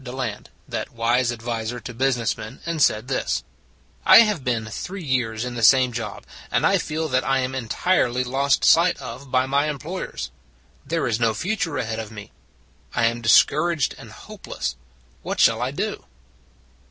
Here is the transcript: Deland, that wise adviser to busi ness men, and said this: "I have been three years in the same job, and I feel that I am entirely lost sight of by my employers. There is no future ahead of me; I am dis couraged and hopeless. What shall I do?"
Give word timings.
Deland, 0.03 0.49
that 0.67 0.89
wise 0.93 1.31
adviser 1.31 1.79
to 1.79 1.93
busi 1.93 2.17
ness 2.17 2.35
men, 2.35 2.59
and 2.65 2.81
said 2.81 3.07
this: 3.07 3.43
"I 4.03 4.21
have 4.21 4.43
been 4.43 4.65
three 4.65 5.03
years 5.03 5.45
in 5.45 5.53
the 5.53 5.61
same 5.61 5.93
job, 5.93 6.25
and 6.49 6.65
I 6.65 6.79
feel 6.79 7.07
that 7.09 7.23
I 7.23 7.37
am 7.41 7.53
entirely 7.53 8.23
lost 8.23 8.65
sight 8.65 8.97
of 8.99 9.29
by 9.29 9.45
my 9.45 9.69
employers. 9.69 10.31
There 10.83 11.05
is 11.05 11.19
no 11.19 11.35
future 11.35 11.77
ahead 11.77 11.99
of 11.99 12.09
me; 12.09 12.31
I 12.95 13.05
am 13.05 13.21
dis 13.21 13.43
couraged 13.43 13.93
and 13.99 14.11
hopeless. 14.11 14.75
What 15.21 15.39
shall 15.39 15.61
I 15.61 15.69
do?" 15.69 16.03